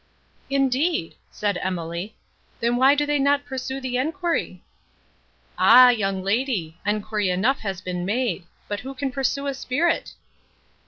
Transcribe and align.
"Indeed!" 0.49 1.13
said 1.29 1.59
Emily, 1.61 2.15
"then 2.59 2.75
why 2.75 2.95
do 2.95 3.05
they 3.05 3.19
not 3.19 3.45
pursue 3.45 3.79
the 3.79 3.97
enquiry?" 3.97 4.63
"Ah, 5.59 5.89
young 5.91 6.23
lady! 6.23 6.79
enquiry 6.83 7.29
enough 7.29 7.59
has 7.59 7.81
been 7.81 8.03
made—but 8.03 8.79
who 8.79 8.95
can 8.95 9.11
pursue 9.11 9.45
a 9.45 9.53
spirit?" 9.53 10.15